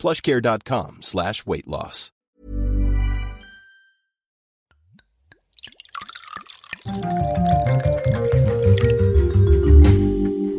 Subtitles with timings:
[0.00, 2.10] plushcare.com slash weight loss.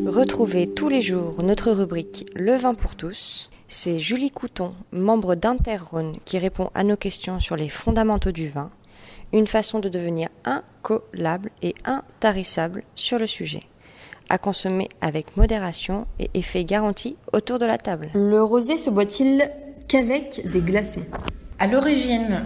[0.05, 3.49] Retrouvez tous les jours notre rubrique Le vin pour tous.
[3.67, 8.69] C'est Julie Couton, membre d'Interrhône, qui répond à nos questions sur les fondamentaux du vin,
[9.33, 13.63] une façon de devenir incollable et intarissable sur le sujet
[14.31, 18.09] à consommer avec modération et effet garanti autour de la table.
[18.13, 19.51] Le rosé se boit-il
[19.89, 21.03] qu'avec des glaçons?
[21.59, 22.45] À l'origine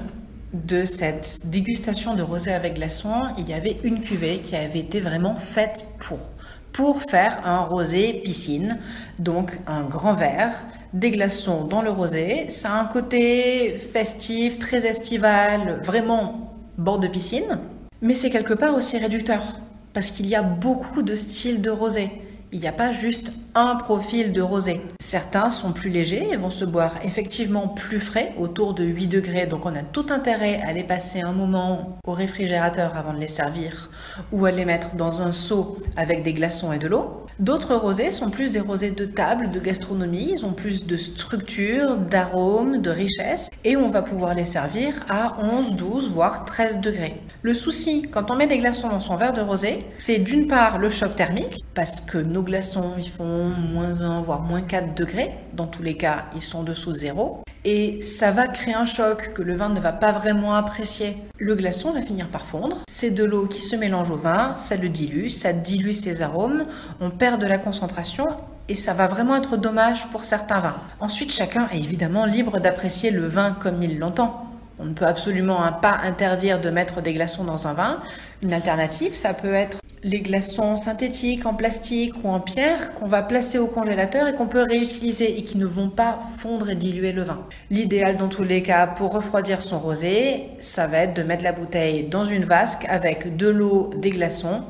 [0.54, 5.00] de cette dégustation de rosé avec glaçons, il y avait une cuvée qui avait été
[5.00, 6.18] vraiment faite pour
[6.74, 8.80] pour faire un rosé piscine,
[9.18, 10.52] donc un grand verre,
[10.92, 12.50] des glaçons dans le rosé.
[12.50, 17.60] Ça a un côté festif, très estival, vraiment bord de piscine,
[18.02, 19.42] mais c'est quelque part aussi réducteur
[19.96, 22.12] parce qu'il y a beaucoup de styles de rosé.
[22.52, 24.82] Il n'y a pas juste un profil de rosé.
[25.00, 29.46] Certains sont plus légers et vont se boire effectivement plus frais, autour de 8 degrés.
[29.48, 33.30] Donc on a tout intérêt à les passer un moment au réfrigérateur avant de les
[33.30, 33.90] servir
[34.34, 37.26] ou à les mettre dans un seau avec des glaçons et de l'eau.
[37.40, 40.34] D'autres rosés sont plus des rosés de table, de gastronomie.
[40.34, 45.38] Ils ont plus de structure, d'arôme, de richesse et on va pouvoir les servir à
[45.42, 47.22] 11, 12, voire 13 degrés.
[47.42, 50.78] Le souci quand on met des glaçons dans son verre de rosé, c'est d'une part
[50.78, 55.32] le choc thermique parce que nos glaçons ils font moins 1 voire moins 4 degrés.
[55.54, 57.42] Dans tous les cas, ils sont dessous de zéro.
[57.68, 61.18] Et ça va créer un choc que le vin ne va pas vraiment apprécier.
[61.40, 62.78] Le glaçon va finir par fondre.
[62.88, 66.66] C'est de l'eau qui se mélange au vin, ça le dilue, ça dilue ses arômes,
[67.02, 68.28] on perd de la concentration
[68.70, 70.78] et ça va vraiment être dommage pour certains vins.
[71.00, 74.46] Ensuite, chacun est évidemment libre d'apprécier le vin comme il l'entend.
[74.78, 78.02] On ne peut absolument pas interdire de mettre des glaçons dans un vin.
[78.42, 83.24] Une alternative, ça peut être les glaçons synthétiques en plastique ou en pierre qu'on va
[83.24, 87.12] placer au congélateur et qu'on peut réutiliser et qui ne vont pas fondre et diluer
[87.12, 87.48] le vin.
[87.70, 91.54] L'idéal dans tous les cas pour refroidir son rosé, ça va être de mettre la
[91.54, 94.64] bouteille dans une vasque avec de l'eau, des glaçons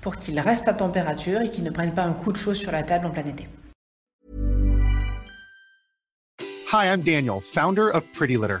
[0.00, 2.72] pour qu'il reste à température et qu'il ne prenne pas un coup de chaud sur
[2.72, 3.48] la table en plein été.
[6.72, 8.60] Hi, I'm Daniel, founder of Pretty Litter.